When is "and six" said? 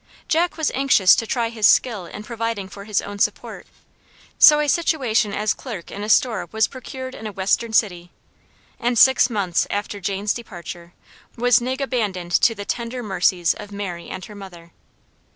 8.79-9.29